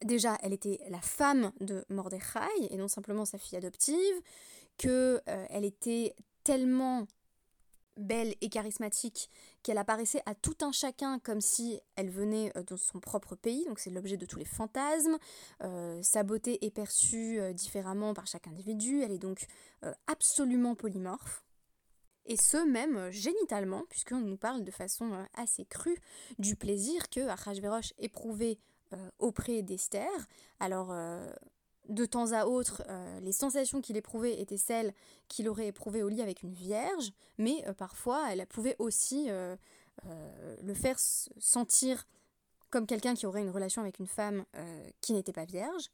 déjà 0.04 0.36
elle 0.42 0.52
était 0.52 0.78
la 0.88 1.00
femme 1.00 1.52
de 1.60 1.84
Mordechai 1.88 2.40
et 2.70 2.76
non 2.76 2.88
simplement 2.88 3.24
sa 3.24 3.38
fille 3.38 3.56
adoptive, 3.56 3.96
qu'elle 4.76 5.22
elle 5.26 5.64
était 5.64 6.14
tellement 6.44 7.06
belle 7.96 8.34
et 8.40 8.48
charismatique 8.48 9.30
qu'elle 9.62 9.78
apparaissait 9.78 10.22
à 10.26 10.34
tout 10.34 10.56
un 10.62 10.72
chacun 10.72 11.18
comme 11.18 11.40
si 11.40 11.80
elle 11.96 12.10
venait 12.10 12.52
de 12.68 12.76
son 12.76 13.00
propre 13.00 13.34
pays, 13.34 13.64
donc 13.66 13.78
c'est 13.78 13.90
l'objet 13.90 14.16
de 14.16 14.26
tous 14.26 14.38
les 14.38 14.44
fantasmes. 14.44 15.16
sa 16.02 16.22
beauté 16.22 16.64
est 16.64 16.70
perçue 16.70 17.40
différemment 17.54 18.14
par 18.14 18.26
chaque 18.26 18.46
individu, 18.46 19.02
elle 19.02 19.12
est 19.12 19.18
donc 19.18 19.46
absolument 20.06 20.74
polymorphe 20.74 21.46
et 22.26 22.36
ce 22.36 22.56
même 22.68 22.96
euh, 22.96 23.10
génitalement, 23.10 23.84
puisqu'on 23.88 24.20
nous 24.20 24.36
parle 24.36 24.64
de 24.64 24.70
façon 24.70 25.12
euh, 25.12 25.24
assez 25.34 25.64
crue 25.64 25.98
du 26.38 26.56
plaisir 26.56 27.08
que 27.08 27.20
Achashverosh 27.28 27.94
éprouvait 27.98 28.58
euh, 28.92 29.10
auprès 29.18 29.62
d'Esther. 29.62 30.10
Alors, 30.60 30.94
de 31.88 32.04
temps 32.04 32.32
à 32.32 32.46
autre, 32.46 32.82
les 33.22 33.32
sensations 33.32 33.80
qu'il 33.80 33.96
éprouvait 33.96 34.40
étaient 34.40 34.56
celles 34.56 34.92
qu'il 35.28 35.48
aurait 35.48 35.68
éprouvées 35.68 36.02
au 36.02 36.08
lit 36.08 36.22
avec 36.22 36.42
une 36.42 36.52
vierge, 36.52 37.12
mais 37.38 37.64
parfois, 37.78 38.32
elle 38.32 38.46
pouvait 38.46 38.76
aussi 38.78 39.28
le 39.28 40.74
faire 40.74 40.98
sentir 40.98 42.06
comme 42.70 42.86
quelqu'un 42.86 43.14
qui 43.14 43.26
aurait 43.26 43.42
une 43.42 43.50
relation 43.50 43.82
avec 43.82 43.98
une 43.98 44.06
femme 44.06 44.44
qui 45.00 45.12
n'était 45.12 45.32
pas 45.32 45.44
vierge. 45.44 45.90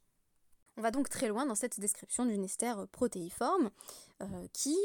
On 0.77 0.81
va 0.81 0.91
donc 0.91 1.09
très 1.09 1.27
loin 1.27 1.45
dans 1.45 1.55
cette 1.55 1.79
description 1.79 2.25
d'une 2.25 2.43
Esther 2.43 2.87
protéiforme 2.87 3.69
qui 4.53 4.77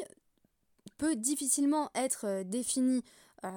peut 0.99 1.17
difficilement 1.17 1.91
être 1.95 2.27
euh, 2.27 2.45
défini 2.45 3.03
euh, 3.45 3.50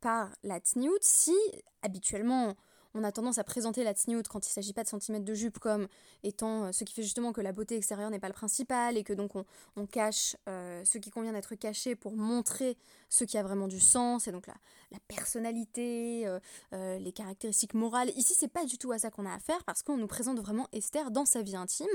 par 0.00 0.30
la 0.42 0.58
tsniout 0.58 0.98
si 1.00 1.36
habituellement 1.82 2.54
on 2.98 3.04
a 3.04 3.12
tendance 3.12 3.38
à 3.38 3.44
présenter 3.44 3.84
la 3.84 3.92
tsniout 3.92 4.24
quand 4.28 4.44
il 4.44 4.50
ne 4.50 4.52
s'agit 4.52 4.72
pas 4.72 4.82
de 4.82 4.88
centimètres 4.88 5.24
de 5.24 5.34
jupe 5.34 5.58
comme 5.58 5.86
étant 6.24 6.64
euh, 6.64 6.72
ce 6.72 6.84
qui 6.84 6.94
fait 6.94 7.02
justement 7.02 7.32
que 7.32 7.40
la 7.40 7.52
beauté 7.52 7.76
extérieure 7.76 8.10
n'est 8.10 8.18
pas 8.18 8.28
le 8.28 8.34
principal 8.34 8.96
et 8.96 9.04
que 9.04 9.12
donc 9.12 9.32
on, 9.36 9.86
cache 9.86 10.36
ce 10.46 10.98
qui 10.98 11.10
convient 11.10 11.32
d'être 11.32 11.54
caché 11.54 11.94
pour 11.94 12.14
montrer 12.14 12.76
ce 13.08 13.24
qui 13.24 13.38
a 13.38 13.42
vraiment 13.42 13.68
du 13.68 13.80
sens 13.80 14.28
et 14.28 14.32
donc 14.32 14.46
la, 14.46 14.54
la 14.90 14.98
personnalité, 15.06 16.26
les 16.72 17.12
caractéristiques 17.12 17.72
morales. 17.72 18.10
Ici, 18.16 18.34
c'est 18.38 18.48
pas 18.48 18.66
du 18.66 18.76
tout 18.76 18.92
à 18.92 18.98
ça 18.98 19.10
qu'on 19.10 19.24
a 19.24 19.32
affaire 19.32 19.64
parce 19.64 19.82
qu'on 19.82 19.96
nous 19.96 20.06
présente 20.06 20.38
vraiment 20.40 20.68
Esther 20.72 21.10
dans 21.10 21.24
sa 21.24 21.40
vie 21.40 21.56
intime. 21.56 21.86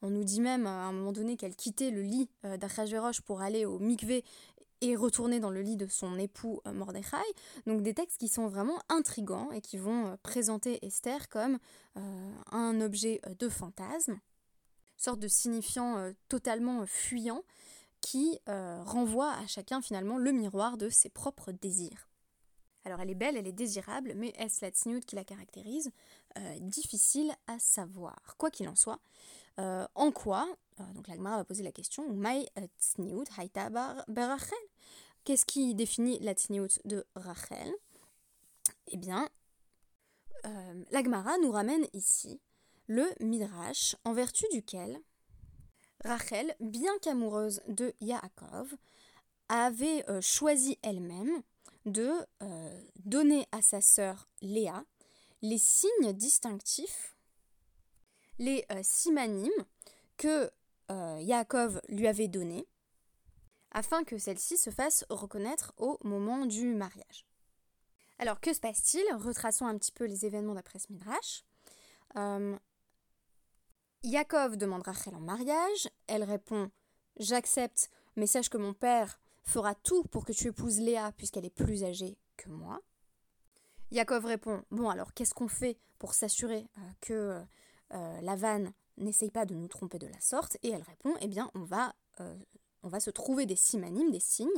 On 0.00 0.08
nous 0.08 0.24
dit 0.24 0.40
même 0.40 0.66
à 0.66 0.70
un 0.70 0.92
moment 0.92 1.12
donné 1.12 1.36
qu'elle 1.36 1.54
quittait 1.54 1.90
le 1.90 2.02
lit 2.02 2.30
d'Achashverosh 2.44 3.20
pour 3.20 3.42
aller 3.42 3.66
au 3.66 3.78
mikvé 3.78 4.24
et 4.80 4.96
retourner 4.96 5.40
dans 5.40 5.50
le 5.50 5.62
lit 5.62 5.76
de 5.76 5.86
son 5.86 6.18
époux 6.18 6.60
euh, 6.66 6.72
Mordechai. 6.72 7.16
Donc 7.66 7.82
des 7.82 7.94
textes 7.94 8.18
qui 8.18 8.28
sont 8.28 8.48
vraiment 8.48 8.78
intrigants 8.88 9.50
et 9.52 9.60
qui 9.60 9.78
vont 9.78 10.06
euh, 10.06 10.16
présenter 10.22 10.84
Esther 10.84 11.28
comme 11.28 11.58
euh, 11.96 12.32
un 12.50 12.80
objet 12.80 13.20
de 13.38 13.48
fantasme, 13.48 14.18
sorte 14.96 15.20
de 15.20 15.28
signifiant 15.28 16.12
totalement 16.28 16.86
fuyant 16.86 17.42
qui 18.00 18.38
renvoie 18.46 19.32
à 19.32 19.46
chacun 19.46 19.80
finalement 19.80 20.18
le 20.18 20.30
miroir 20.32 20.76
de 20.76 20.88
ses 20.88 21.08
propres 21.08 21.52
désirs. 21.52 22.08
Alors 22.84 23.00
elle 23.00 23.10
est 23.10 23.14
belle, 23.14 23.36
elle 23.36 23.46
est 23.46 23.52
désirable, 23.52 24.12
mais 24.14 24.32
est-ce 24.36 24.62
la 24.62 24.70
tsniout 24.70 25.00
qui 25.00 25.16
la 25.16 25.24
caractérise? 25.24 25.90
Difficile 26.60 27.32
à 27.46 27.58
savoir. 27.58 28.36
Quoi 28.36 28.50
qu'il 28.50 28.68
en 28.68 28.76
soit, 28.76 29.00
en 29.56 30.12
quoi 30.12 30.46
donc 30.94 31.08
la 31.08 31.16
va 31.16 31.44
poser 31.44 31.62
la 31.62 31.72
question 31.72 32.08
berachel 34.08 34.58
Qu'est-ce 35.24 35.46
qui 35.46 35.74
définit 35.74 36.18
la 36.20 36.34
tsniout 36.34 36.80
de 36.84 37.06
Rachel? 37.14 37.72
Eh 38.88 38.98
bien, 38.98 39.26
euh, 40.44 40.84
la 40.90 41.02
nous 41.38 41.50
ramène 41.50 41.86
ici 41.94 42.42
le 42.88 43.06
Midrash 43.20 43.96
en 44.04 44.12
vertu 44.12 44.44
duquel 44.52 45.00
Rachel, 46.04 46.54
bien 46.60 46.92
qu'amoureuse 47.00 47.62
de 47.68 47.94
Yaakov, 48.02 48.74
avait 49.48 50.04
euh, 50.10 50.20
choisi 50.20 50.78
elle-même 50.82 51.42
de 51.86 52.12
euh, 52.42 52.80
donner 53.06 53.46
à 53.52 53.62
sa 53.62 53.80
sœur 53.80 54.28
Léa 54.42 54.84
les 55.40 55.58
signes 55.58 56.12
distinctifs, 56.12 57.16
les 58.38 58.66
simanimes 58.82 59.50
que 60.18 60.50
Yaakov 60.90 61.80
lui 61.88 62.06
avait 62.06 62.28
donnés 62.28 62.66
afin 63.74 64.04
que 64.04 64.16
celle-ci 64.16 64.56
se 64.56 64.70
fasse 64.70 65.04
reconnaître 65.10 65.74
au 65.76 65.98
moment 66.04 66.46
du 66.46 66.74
mariage. 66.74 67.26
Alors 68.18 68.40
que 68.40 68.54
se 68.54 68.60
passe-t-il? 68.60 69.04
Retraçons 69.16 69.66
un 69.66 69.76
petit 69.76 69.92
peu 69.92 70.04
les 70.04 70.24
événements 70.24 70.54
d'après 70.54 70.78
ce 70.78 70.90
Midrash. 70.92 71.44
Euh, 72.16 72.56
Yaakov 74.04 74.56
demande 74.56 74.82
Rachel 74.82 75.14
en 75.14 75.20
mariage, 75.20 75.88
elle 76.06 76.22
répond 76.22 76.70
J'accepte, 77.18 77.90
mais 78.16 78.26
sache 78.26 78.48
que 78.48 78.58
mon 78.58 78.74
père 78.74 79.20
fera 79.42 79.74
tout 79.74 80.04
pour 80.04 80.24
que 80.24 80.32
tu 80.32 80.48
épouses 80.48 80.80
Léa 80.80 81.12
puisqu'elle 81.12 81.44
est 81.44 81.50
plus 81.50 81.84
âgée 81.84 82.16
que 82.36 82.48
moi. 82.48 82.80
Yaakov 83.90 84.24
répond 84.24 84.62
Bon, 84.70 84.88
alors 84.88 85.12
qu'est-ce 85.14 85.34
qu'on 85.34 85.48
fait 85.48 85.78
pour 85.98 86.14
s'assurer 86.14 86.68
euh, 86.78 86.90
que 87.00 87.42
euh, 87.94 88.20
la 88.20 88.36
vanne 88.36 88.72
n'essaye 88.96 89.30
pas 89.30 89.46
de 89.46 89.54
nous 89.54 89.68
tromper 89.68 89.98
de 89.98 90.06
la 90.06 90.20
sorte 90.20 90.56
Et 90.62 90.70
elle 90.70 90.82
répond 90.82 91.14
Eh 91.20 91.28
bien, 91.28 91.50
on 91.54 91.64
va 91.64 91.94
on 92.84 92.88
va 92.88 93.00
se 93.00 93.10
trouver 93.10 93.46
des 93.46 93.56
simanimes, 93.56 94.10
des 94.10 94.20
signes, 94.20 94.48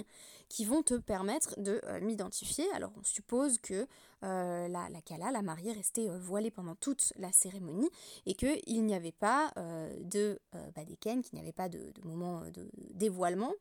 qui 0.49 0.65
vont 0.65 0.83
te 0.83 0.95
permettre 0.95 1.59
de 1.61 1.81
euh, 1.85 2.01
m'identifier. 2.01 2.67
Alors 2.75 2.93
on 2.99 3.05
suppose 3.05 3.59
que 3.59 3.87
euh, 4.25 4.69
la, 4.69 4.89
la 4.91 5.01
Kala, 5.01 5.31
la 5.31 5.43
mariée, 5.43 5.73
restait 5.73 6.11
euh, 6.11 6.19
voilée 6.19 6.51
pendant 6.51 6.75
toute 6.75 7.13
la 7.17 7.33
cérémonie 7.33 7.89
et 8.27 8.35
qu'il 8.35 8.85
n'y 8.85 8.95
avait 8.95 9.13
pas 9.13 9.53
de 10.01 10.39
badeken, 10.75 11.23
qu'il 11.23 11.37
n'y 11.37 11.41
avait 11.41 11.53
pas 11.53 11.69
de, 11.69 11.93
moment 12.05 12.43
de 12.51 12.69
dévoilement. 12.93 13.53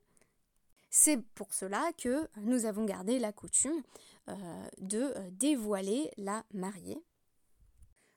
C'est 0.89 1.22
pour 1.36 1.53
cela 1.53 1.91
que 1.98 2.27
nous 2.41 2.65
avons 2.65 2.86
gardé 2.86 3.20
la 3.20 3.32
coutume 3.32 3.82
de 4.79 5.13
dévoiler 5.32 6.12
la 6.17 6.44
mariée 6.53 7.01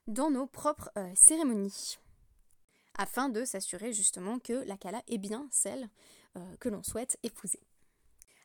dans 0.09 0.29
nos 0.29 0.47
propres 0.47 0.91
cérémonies 1.15 1.97
afin 2.99 3.29
de 3.29 3.45
s'assurer 3.45 3.93
justement 3.93 4.39
que 4.39 4.53
la 4.65 4.77
Kala 4.77 5.01
est 5.07 5.17
bien 5.17 5.47
celle 5.51 5.89
euh, 6.35 6.57
que 6.59 6.67
l'on 6.67 6.83
souhaite 6.83 7.17
épouser. 7.23 7.61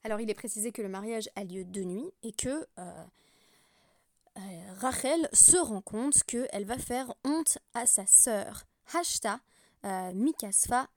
Alors 0.04 0.20
il 0.20 0.30
est 0.30 0.34
précisé 0.34 0.70
que 0.70 0.80
le 0.80 0.88
mariage 0.88 1.28
a 1.34 1.42
lieu 1.42 1.64
de 1.64 1.82
nuit 1.82 2.10
et 2.22 2.32
que 2.32 2.66
euh, 2.78 3.04
euh, 4.38 4.74
Rachel 4.78 5.28
se 5.32 5.56
rend 5.56 5.82
compte 5.82 6.22
qu'elle 6.22 6.66
va 6.66 6.78
faire 6.78 7.12
honte 7.24 7.58
à 7.74 7.86
sa 7.86 8.06
sœur, 8.06 8.64
Hashta 8.94 9.40
Mikasfa, 10.14 10.88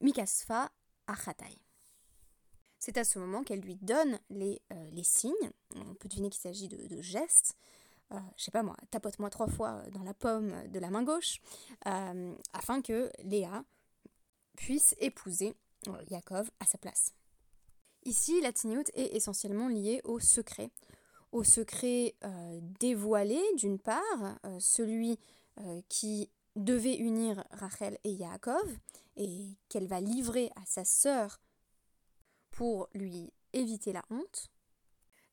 Mikasfa 0.00 0.72
Achatai. 1.06 1.58
C'est 2.78 2.96
à 2.96 3.04
ce 3.04 3.18
moment 3.18 3.44
qu'elle 3.44 3.60
lui 3.60 3.76
donne 3.76 4.18
les, 4.30 4.60
signes. 5.02 5.32
On 5.74 5.94
peut 5.94 6.08
deviner 6.08 6.30
qu'il 6.30 6.40
s'agit 6.40 6.68
de, 6.68 7.00
gestes. 7.02 7.56
Je 8.10 8.44
sais 8.44 8.50
pas 8.50 8.62
moi, 8.62 8.76
tapote-moi 8.90 9.30
trois 9.30 9.48
fois 9.48 9.82
dans 9.90 10.02
la 10.02 10.14
pomme 10.14 10.52
de 10.68 10.78
la 10.78 10.90
main 10.90 11.02
gauche, 11.02 11.40
afin 11.84 12.80
que 12.82 13.10
Léa 13.24 13.64
puisse 14.56 14.94
épouser 14.98 15.54
euh, 15.88 16.02
Yaakov 16.10 16.50
à 16.58 16.66
sa 16.66 16.78
place. 16.78 17.14
Ici, 18.04 18.40
la 18.40 18.52
Tiniout 18.52 18.88
est 18.94 19.14
essentiellement 19.14 19.68
liée 19.68 20.00
au 20.04 20.18
secret. 20.18 20.70
Au 21.32 21.44
secret 21.44 22.14
euh, 22.24 22.60
dévoilé, 22.80 23.40
d'une 23.56 23.78
part, 23.78 24.38
euh, 24.44 24.58
celui 24.58 25.18
qui 25.88 26.30
devait 26.54 26.96
unir 26.96 27.42
Rachel 27.50 27.96
et 28.04 28.10
Yaakov, 28.10 28.76
et 29.16 29.56
qu'elle 29.70 29.86
va 29.86 30.02
livrer 30.02 30.50
à 30.54 30.66
sa 30.66 30.84
sœur 30.84 31.40
pour 32.50 32.90
lui 32.92 33.32
éviter 33.54 33.94
la 33.94 34.02
honte. 34.10 34.50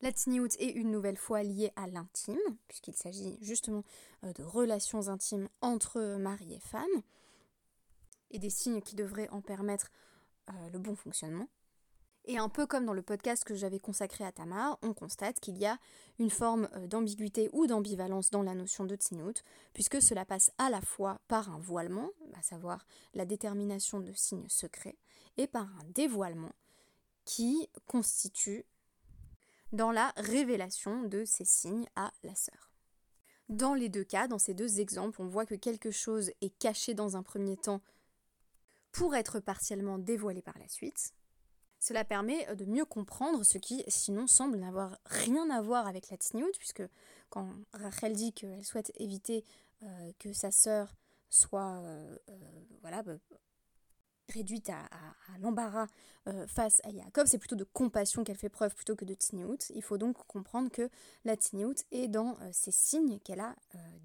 La 0.03 0.11
Tiniout 0.11 0.49
est 0.59 0.71
une 0.71 0.91
nouvelle 0.91 1.15
fois 1.15 1.43
liée 1.43 1.71
à 1.77 1.87
l'intime, 1.87 2.37
puisqu'il 2.67 2.93
s'agit 2.93 3.37
justement 3.39 3.85
de 4.21 4.43
relations 4.43 5.07
intimes 5.07 5.47
entre 5.61 6.17
mari 6.17 6.55
et 6.55 6.59
femme 6.59 7.01
et 8.29 8.37
des 8.37 8.49
signes 8.49 8.81
qui 8.81 8.97
devraient 8.97 9.29
en 9.29 9.39
permettre 9.39 9.91
euh, 10.49 10.69
le 10.73 10.79
bon 10.79 10.97
fonctionnement. 10.97 11.47
Et 12.25 12.37
un 12.37 12.49
peu 12.49 12.67
comme 12.67 12.85
dans 12.85 12.93
le 12.93 13.01
podcast 13.01 13.45
que 13.45 13.55
j'avais 13.55 13.79
consacré 13.79 14.25
à 14.25 14.33
Tamar, 14.33 14.77
on 14.81 14.93
constate 14.93 15.39
qu'il 15.39 15.57
y 15.57 15.65
a 15.65 15.79
une 16.19 16.29
forme 16.29 16.67
euh, 16.75 16.85
d'ambiguïté 16.85 17.49
ou 17.53 17.65
d'ambivalence 17.65 18.29
dans 18.29 18.43
la 18.43 18.55
notion 18.55 18.83
de 18.83 18.97
tsniout, 18.97 19.41
puisque 19.73 20.01
cela 20.01 20.25
passe 20.25 20.51
à 20.57 20.69
la 20.69 20.81
fois 20.81 21.21
par 21.29 21.49
un 21.49 21.59
voilement, 21.59 22.09
à 22.33 22.41
savoir 22.41 22.85
la 23.13 23.23
détermination 23.23 24.01
de 24.01 24.11
signes 24.11 24.49
secrets, 24.49 24.97
et 25.37 25.47
par 25.47 25.63
un 25.63 25.85
dévoilement 25.95 26.51
qui 27.23 27.69
constitue 27.87 28.65
dans 29.73 29.91
la 29.91 30.13
révélation 30.15 31.03
de 31.03 31.25
ces 31.25 31.45
signes 31.45 31.87
à 31.95 32.13
la 32.23 32.35
sœur. 32.35 32.71
Dans 33.49 33.73
les 33.73 33.89
deux 33.89 34.03
cas, 34.05 34.27
dans 34.27 34.39
ces 34.39 34.53
deux 34.53 34.79
exemples, 34.79 35.21
on 35.21 35.27
voit 35.27 35.45
que 35.45 35.55
quelque 35.55 35.91
chose 35.91 36.31
est 36.41 36.57
caché 36.59 36.93
dans 36.93 37.17
un 37.17 37.23
premier 37.23 37.57
temps 37.57 37.81
pour 38.91 39.15
être 39.15 39.39
partiellement 39.39 39.97
dévoilé 39.97 40.41
par 40.41 40.57
la 40.59 40.67
suite, 40.69 41.13
cela 41.79 42.05
permet 42.05 42.47
euh, 42.47 42.55
de 42.55 42.63
mieux 42.63 42.85
comprendre 42.85 43.43
ce 43.43 43.57
qui, 43.57 43.83
sinon, 43.89 44.27
semble 44.27 44.57
n'avoir 44.57 44.97
rien 45.05 45.49
à 45.49 45.61
voir 45.61 45.87
avec 45.87 46.09
la 46.09 46.15
tsniout, 46.17 46.53
puisque 46.57 46.83
quand 47.29 47.49
Rachel 47.73 48.13
dit 48.13 48.31
qu'elle 48.31 48.63
souhaite 48.63 48.93
éviter 48.95 49.43
euh, 49.81 50.11
que 50.19 50.31
sa 50.31 50.51
sœur 50.51 50.95
soit 51.29 51.81
euh, 51.81 52.17
voilà, 52.81 53.03
bah, 53.03 53.17
réduite 54.29 54.69
à, 54.69 54.89
l'embarras 55.39 55.87
face 56.47 56.79
à 56.85 56.91
Jacob, 56.91 57.27
c'est 57.27 57.37
plutôt 57.37 57.55
de 57.55 57.65
compassion 57.65 58.23
qu'elle 58.23 58.37
fait 58.37 58.49
preuve 58.49 58.73
plutôt 58.73 58.95
que 58.95 59.03
de 59.03 59.13
tsniout. 59.13 59.57
Il 59.75 59.81
faut 59.81 59.97
donc 59.97 60.15
comprendre 60.27 60.71
que 60.71 60.89
la 61.25 61.35
tsniout 61.35 61.75
est 61.91 62.07
dans 62.07 62.37
ces 62.51 62.71
signes 62.71 63.19
qu'elle 63.19 63.41
a 63.41 63.55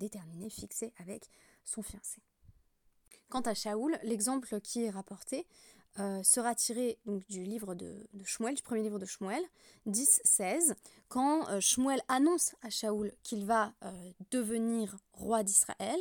déterminés, 0.01 0.51
fixés 0.51 0.93
avec 0.99 1.31
son 1.65 1.83
fiancé. 1.83 2.21
Quant 3.29 3.43
à 3.43 3.55
Shaoul, 3.55 3.99
l'exemple 4.03 4.61
qui 4.61 4.85
est 4.85 4.91
rapporté, 4.91 5.47
euh, 6.01 6.23
sera 6.23 6.55
tiré 6.55 6.97
donc, 7.07 7.27
du 7.29 7.43
livre 7.43 7.75
de, 7.75 8.07
de, 8.13 8.25
Shmuel, 8.25 8.55
du 8.55 8.63
premier 8.63 8.83
livre 8.83 9.01
de 9.01 9.05
Shmuel, 9.05 9.43
10-16, 9.89 10.75
quand 11.09 11.49
euh, 11.49 11.61
Shmuel 11.61 12.01
annonce 12.07 12.55
à 12.63 12.71
Shaoul 12.71 13.13
qu'il 13.25 13.45
va 13.45 13.73
euh, 13.83 14.11
devenir 14.31 14.97
roi 15.13 15.43
d'Israël. 15.43 15.99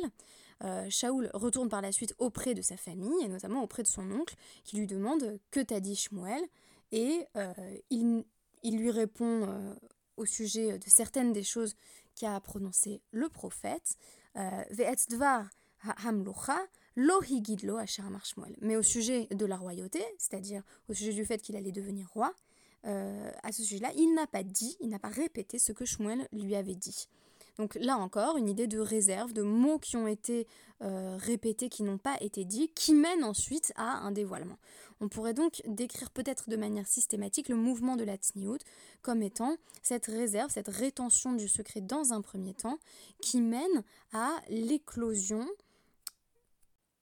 Shaoul 0.90 1.30
retourne 1.34 1.68
par 1.68 1.80
la 1.80 1.92
suite 1.92 2.14
auprès 2.18 2.54
de 2.54 2.62
sa 2.62 2.76
famille, 2.76 3.24
et 3.24 3.28
notamment 3.28 3.62
auprès 3.62 3.82
de 3.82 3.88
son 3.88 4.10
oncle, 4.10 4.34
qui 4.64 4.76
lui 4.76 4.86
demande 4.86 5.38
Que 5.50 5.60
t'a 5.60 5.80
dit 5.80 5.96
Shmuel? 5.96 6.42
Et 6.90 7.26
il, 7.90 8.24
il, 8.62 8.78
lui 8.78 8.90
répond 8.90 9.76
au 10.16 10.24
sujet 10.24 10.78
de 10.78 10.88
certaines 10.88 11.32
des 11.32 11.44
choses 11.44 11.74
qu'a 12.16 12.40
prononcées 12.40 13.00
le 13.12 13.28
prophète. 13.28 13.96
Shmuel. 18.24 18.56
Mais 18.60 18.76
au 18.76 18.82
sujet 18.82 19.26
de 19.30 19.46
la 19.46 19.56
royauté, 19.56 20.02
c'est-à-dire 20.18 20.62
au 20.88 20.94
sujet 20.94 21.12
du 21.12 21.24
fait 21.24 21.40
qu'il 21.40 21.56
allait 21.56 21.72
devenir 21.72 22.08
roi, 22.10 22.34
euh, 22.86 23.30
à 23.42 23.52
ce 23.52 23.62
sujet-là, 23.62 23.92
il 23.96 24.14
n'a 24.14 24.26
pas 24.26 24.42
dit, 24.42 24.76
il 24.80 24.88
n'a 24.88 24.98
pas 24.98 25.08
répété 25.08 25.58
ce 25.58 25.72
que 25.72 25.84
Shmuel 25.84 26.28
lui 26.32 26.56
avait 26.56 26.74
dit. 26.74 27.08
Donc 27.58 27.74
là 27.80 27.98
encore, 27.98 28.36
une 28.36 28.48
idée 28.48 28.68
de 28.68 28.78
réserve, 28.78 29.32
de 29.32 29.42
mots 29.42 29.80
qui 29.80 29.96
ont 29.96 30.06
été 30.06 30.46
euh, 30.80 31.16
répétés, 31.18 31.68
qui 31.68 31.82
n'ont 31.82 31.98
pas 31.98 32.16
été 32.20 32.44
dits, 32.44 32.70
qui 32.74 32.94
mène 32.94 33.24
ensuite 33.24 33.72
à 33.74 33.98
un 33.98 34.12
dévoilement. 34.12 34.58
On 35.00 35.08
pourrait 35.08 35.34
donc 35.34 35.60
décrire 35.66 36.10
peut-être 36.10 36.48
de 36.48 36.56
manière 36.56 36.86
systématique 36.86 37.48
le 37.48 37.56
mouvement 37.56 37.96
de 37.96 38.04
la 38.04 38.16
tsniout 38.16 38.58
comme 39.02 39.22
étant 39.22 39.56
cette 39.82 40.06
réserve, 40.06 40.50
cette 40.50 40.68
rétention 40.68 41.32
du 41.32 41.48
secret 41.48 41.80
dans 41.80 42.12
un 42.12 42.20
premier 42.20 42.54
temps, 42.54 42.78
qui 43.20 43.40
mène 43.40 43.82
à 44.12 44.30
l'éclosion 44.48 45.46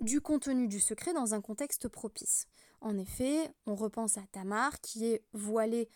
du 0.00 0.22
contenu 0.22 0.68
du 0.68 0.80
secret 0.80 1.12
dans 1.12 1.34
un 1.34 1.42
contexte 1.42 1.88
propice. 1.88 2.46
En 2.80 2.96
effet, 2.96 3.50
on 3.66 3.74
repense 3.74 4.16
à 4.16 4.22
Tamar 4.32 4.80
qui 4.80 5.06
est 5.06 5.22
voilée 5.32 5.88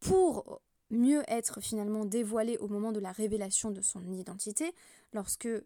pour 0.00 0.60
mieux 0.90 1.22
être 1.28 1.60
finalement 1.60 2.04
dévoilée 2.04 2.56
au 2.58 2.68
moment 2.68 2.92
de 2.92 3.00
la 3.00 3.12
révélation 3.12 3.70
de 3.70 3.80
son 3.80 4.12
identité. 4.12 4.74
Lorsque 5.12 5.46
euh, 5.46 5.62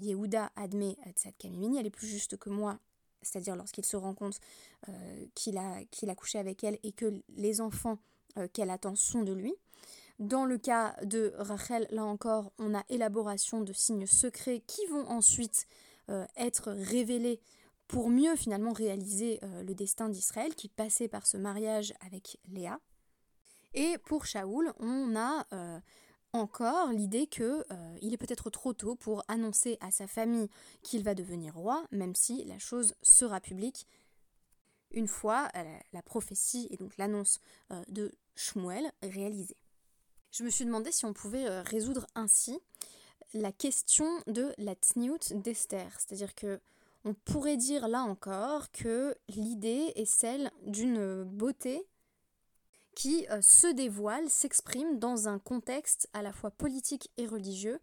Yehuda 0.00 0.50
admet 0.56 0.96
Tzad 1.14 1.34
Kamimini, 1.38 1.78
elle 1.78 1.86
est 1.86 1.90
plus 1.90 2.06
juste 2.06 2.36
que 2.36 2.50
moi, 2.50 2.78
c'est-à-dire 3.22 3.56
lorsqu'il 3.56 3.84
se 3.84 3.96
rend 3.96 4.14
compte 4.14 4.40
euh, 4.88 5.26
qu'il 5.34 5.58
a, 5.58 6.14
couché 6.14 6.38
avec 6.38 6.64
elle 6.64 6.78
et 6.82 6.92
que 6.92 7.22
les 7.36 7.60
enfants 7.60 7.98
euh, 8.38 8.48
qu'elle 8.52 8.70
attend 8.70 8.94
sont 8.94 9.22
de 9.22 9.32
lui. 9.32 9.54
Dans 10.18 10.44
le 10.44 10.58
cas 10.58 10.94
de 11.02 11.32
Rachel, 11.38 11.86
là 11.90 12.04
encore, 12.04 12.52
on 12.58 12.74
a 12.74 12.84
élaboration 12.88 13.60
de 13.60 13.72
signes 13.72 14.06
secrets 14.06 14.62
qui 14.66 14.84
vont 14.86 15.08
ensuite 15.08 15.66
être 16.36 16.72
révélé 16.72 17.40
pour 17.88 18.10
mieux 18.10 18.36
finalement 18.36 18.72
réaliser 18.72 19.40
le 19.42 19.72
destin 19.74 20.10
d'Israël 20.10 20.54
qui 20.54 20.68
passait 20.68 21.08
par 21.08 21.26
ce 21.26 21.38
mariage 21.38 21.94
avec 22.04 22.38
Léa. 22.52 22.78
Et 23.74 23.96
pour 23.98 24.26
Shaoul, 24.26 24.72
on 24.78 25.16
a 25.16 25.46
euh, 25.52 25.80
encore 26.32 26.92
l'idée 26.92 27.26
que 27.26 27.64
il 28.00 28.12
est 28.12 28.18
peut-être 28.18 28.50
trop 28.50 28.72
tôt 28.72 28.94
pour 28.94 29.22
annoncer 29.28 29.78
à 29.80 29.90
sa 29.90 30.06
famille 30.06 30.48
qu'il 30.82 31.02
va 31.02 31.14
devenir 31.14 31.54
roi, 31.54 31.84
même 31.90 32.14
si 32.14 32.44
la 32.44 32.58
chose 32.58 32.94
sera 33.02 33.40
publique 33.40 33.86
une 34.90 35.08
fois 35.08 35.50
la, 35.92 36.02
prophétie 36.02 36.68
et 36.70 36.76
donc 36.76 36.96
l'annonce 36.98 37.40
de 37.88 38.12
Shmuel 38.34 38.92
réalisée. 39.02 39.56
Je 40.30 40.44
me 40.44 40.50
suis 40.50 40.66
demandé 40.66 40.92
si 40.92 41.06
on 41.06 41.14
pouvait 41.14 41.60
résoudre 41.62 42.06
ainsi 42.14 42.58
la 43.34 43.52
question 43.52 44.06
de 44.26 44.52
la 44.58 44.74
tsniout 44.74 45.32
d'Esther. 45.34 45.88
C'est-à-dire 45.98 46.34
que 46.34 46.60
on 47.04 47.14
pourrait 47.14 47.56
dire 47.56 47.88
là 47.88 48.02
encore 48.02 48.70
que 48.70 49.16
l'idée 49.28 49.92
est 49.96 50.04
celle 50.04 50.50
d'une 50.66 51.24
beauté 51.24 51.84
qui 52.94 53.26
euh, 53.30 53.40
se 53.40 53.66
dévoile, 53.66 54.28
s'exprime 54.28 54.98
dans 54.98 55.28
un 55.28 55.38
contexte 55.38 56.08
à 56.12 56.22
la 56.22 56.32
fois 56.32 56.50
politique 56.50 57.10
et 57.16 57.26
religieux 57.26 57.80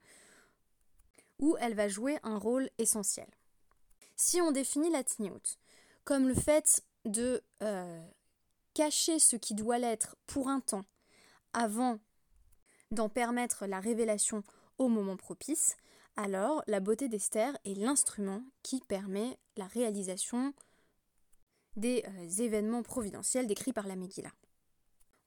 où 1.39 1.55
elle 1.59 1.73
va 1.73 1.87
jouer 1.87 2.19
un 2.23 2.37
rôle 2.37 2.69
essentiel. 2.77 3.27
Si 4.15 4.41
on 4.41 4.51
définit 4.51 4.91
la 4.91 5.01
tsniout 5.01 5.57
comme 6.03 6.27
le 6.27 6.33
fait 6.33 6.83
de 7.05 7.43
euh, 7.61 8.03
cacher 8.73 9.19
ce 9.19 9.35
qui 9.35 9.53
doit 9.53 9.77
l'être 9.77 10.15
pour 10.25 10.49
un 10.49 10.59
temps 10.59 10.85
avant 11.53 11.99
d'en 12.91 13.09
permettre 13.09 13.65
la 13.65 13.79
révélation 13.79 14.43
au 14.77 14.87
moment 14.87 15.17
propice, 15.17 15.77
alors 16.15 16.63
la 16.67 16.79
beauté 16.79 17.07
d'Esther 17.07 17.57
est 17.63 17.75
l'instrument 17.75 18.43
qui 18.63 18.81
permet 18.81 19.37
la 19.55 19.67
réalisation 19.67 20.53
des 21.75 22.03
euh, 22.07 22.43
événements 22.43 22.83
providentiels 22.83 23.47
décrits 23.47 23.73
par 23.73 23.87
la 23.87 23.95
Megillah. 23.95 24.33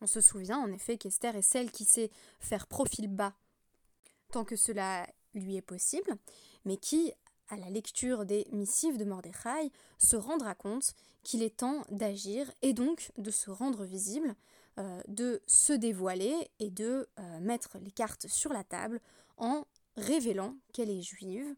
On 0.03 0.07
se 0.07 0.21
souvient 0.21 0.59
en 0.59 0.73
effet 0.73 0.99
qu'Esther 0.99 1.37
est 1.37 1.43
celle 1.43 1.71
qui 1.71 1.85
sait 1.85 2.11
faire 2.41 2.67
profil 2.67 3.07
bas 3.07 3.35
tant 4.33 4.45
que 4.45 4.57
cela 4.57 5.07
lui 5.35 5.57
est 5.57 5.63
possible, 5.63 6.17
mais 6.65 6.77
qui, 6.77 7.13
à 7.49 7.57
la 7.57 7.71
lecture 7.71 8.27
des 8.27 8.47
missives 8.51 8.99
de 8.99 9.05
Mordechai, 9.05 9.71
se 9.99 10.17
rendra 10.17 10.57
compte 10.57 10.95
qu'il 11.23 11.43
est 11.43 11.59
temps 11.59 11.85
d'agir 11.91 12.51
et 12.63 12.73
donc 12.73 13.13
de 13.17 13.31
se 13.31 13.51
rendre 13.51 13.85
visible, 13.85 14.35
euh, 14.79 15.01
de 15.07 15.41
se 15.47 15.73
dévoiler 15.73 16.51
et 16.59 16.71
de 16.71 17.09
euh, 17.19 17.41
mettre 17.41 17.79
les 17.79 17.93
cartes 17.93 18.27
sur 18.27 18.53
la 18.53 18.65
table 18.65 19.01
en 19.37 19.67
révélant 19.97 20.57
qu'elle 20.73 20.91
est 20.91 21.03
juive 21.03 21.55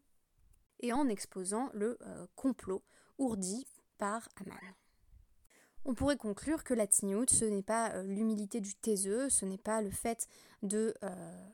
et 0.81 0.93
en 0.93 1.07
exposant 1.07 1.69
le 1.73 1.97
euh, 2.01 2.27
complot 2.35 2.83
ourdi 3.17 3.65
par 3.97 4.29
Aman. 4.35 4.59
On 5.85 5.93
pourrait 5.93 6.17
conclure 6.17 6.63
que 6.63 6.73
la 6.73 6.87
tignoute, 6.87 7.29
ce 7.29 7.45
n'est 7.45 7.61
pas 7.61 7.91
euh, 7.91 8.03
l'humilité 8.03 8.59
du 8.59 8.73
taiseux, 8.73 9.29
ce 9.29 9.45
n'est 9.45 9.59
pas 9.59 9.83
le 9.83 9.91
fait 9.91 10.27
de 10.63 10.95
euh, 11.03 11.49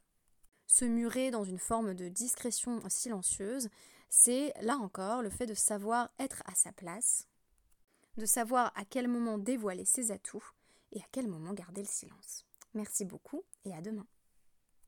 se 0.67 0.85
murer 0.85 1.31
dans 1.31 1.43
une 1.43 1.59
forme 1.59 1.93
de 1.93 2.07
discrétion 2.07 2.81
silencieuse, 2.87 3.69
c'est 4.09 4.53
là 4.61 4.77
encore 4.77 5.21
le 5.21 5.29
fait 5.29 5.45
de 5.45 5.53
savoir 5.53 6.09
être 6.17 6.43
à 6.45 6.55
sa 6.55 6.71
place, 6.71 7.27
de 8.15 8.25
savoir 8.25 8.71
à 8.75 8.85
quel 8.85 9.09
moment 9.09 9.37
dévoiler 9.37 9.83
ses 9.83 10.11
atouts 10.11 10.43
et 10.93 11.01
à 11.01 11.05
quel 11.11 11.27
moment 11.27 11.53
garder 11.53 11.81
le 11.81 11.87
silence. 11.87 12.45
Merci 12.73 13.03
beaucoup 13.03 13.43
et 13.65 13.73
à 13.73 13.81
demain. 13.81 14.07